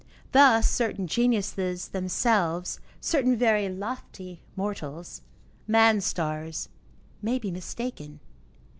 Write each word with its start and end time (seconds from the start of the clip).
Thus 0.31 0.67
certain 0.67 1.05
geniuses, 1.05 1.89
themselves, 1.89 2.79
certain 2.99 3.35
Very 3.37 3.69
Lofty 3.69 4.41
mortals, 4.55 5.21
man 5.67 6.01
stars, 6.01 6.69
may 7.21 7.37
be 7.37 7.51
mistaken? 7.51 8.19